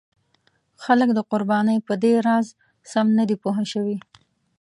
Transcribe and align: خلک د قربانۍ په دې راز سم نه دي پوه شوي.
خلک 0.83 1.09
د 1.13 1.19
قربانۍ 1.31 1.77
په 1.87 1.93
دې 2.03 2.13
راز 2.25 2.47
سم 2.91 3.07
نه 3.17 3.23
دي 3.29 3.35
پوه 3.43 3.57
شوي. 3.71 3.97